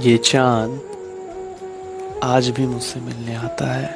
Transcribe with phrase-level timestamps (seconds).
[0.00, 0.80] ये चाँद
[2.22, 3.88] आज भी मुझसे मिलने आता है।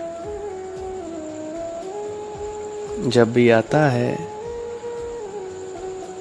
[3.10, 4.14] जब भी आता है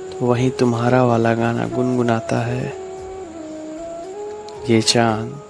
[0.09, 2.73] तो वही तुम्हारा वाला गाना गुनगुनाता है।
[4.69, 5.41] ये चाँद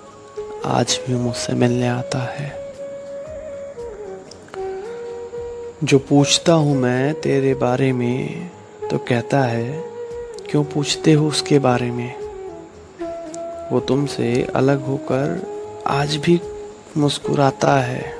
[0.66, 2.52] आज भी मुझसे मिलने आता है।
[5.84, 8.50] जो पूछता हूँ मैं तेरे बारे में
[8.92, 9.84] तो कहता है,
[10.50, 12.19] क्यों पूछते हो उसके बारे में?
[13.72, 15.48] वो तुमसे अलग होकर
[15.88, 16.42] आज भी
[16.98, 18.20] मुस्कुराता है।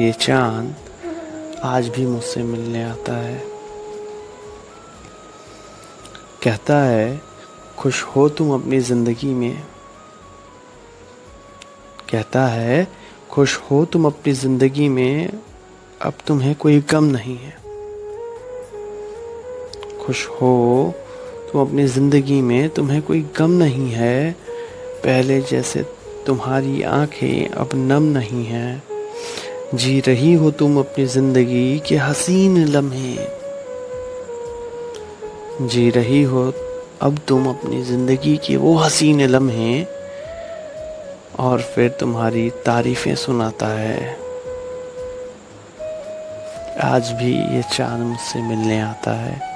[0.00, 0.74] ये चाँद
[1.64, 3.42] आज भी मुझसे मिलने आता है।
[6.42, 7.22] कहता है,
[7.78, 9.62] खुश हो तुम अपनी ज़िंदगी में।
[12.10, 12.88] कहता है,
[13.30, 15.40] खुश हो तुम अपनी ज़िंदगी में,
[16.02, 17.56] अब तुम्हें कोई गम नहीं है।
[20.06, 20.94] खुश हो
[21.52, 24.32] तुम अपनी ज़िंदगी में तुम्हें कोई गम नहीं है।
[25.04, 25.82] पहले जैसे
[26.26, 28.82] तुम्हारी आँखें अब नम नहीं हैं।
[29.74, 33.16] जी रही हो तुम अपनी ज़िंदगी के हसीन लम्हे।
[35.68, 36.52] जी रही हो
[37.02, 39.84] अब तुम अपनी ज़िंदगी के वो हसीन लम्हे।
[41.38, 44.16] और फिर तुम्हारी तारीफ़ें सुनाता है।
[46.80, 49.51] आज भी ये चाँद मुझसे मिलने आता है।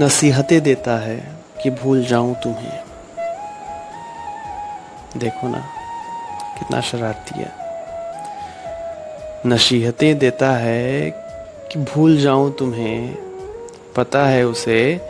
[0.00, 1.32] नसीहतें देता है
[1.62, 2.84] कि भूल जाऊँ तुम्हें।
[5.16, 5.58] देखो ना,
[6.58, 7.52] कितना शरारती है।
[9.46, 11.10] नसीहतें देता है
[11.72, 13.14] कि भूल जाऊँ तुम्हें।
[13.96, 15.00] पता है उसे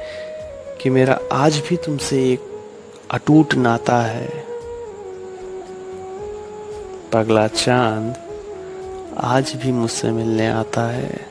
[0.83, 2.41] कि मेरा आज भी तुमसे एक
[3.11, 4.28] अटूट नाता है।
[7.12, 8.16] पगला चाँद
[9.19, 11.27] आज भी मुझसे मिलने आता है।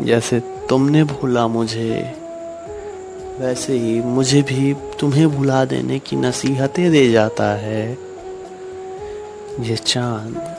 [0.00, 2.14] जैसे तुमने भूला मुझे।
[3.40, 7.98] वैसे ही मुझे भी तुम्हें भुला देने की नसीहतें दे जाता है।
[9.60, 10.56] ये चाँद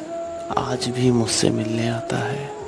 [0.57, 2.58] आज भी मुझसे मिलने आता है।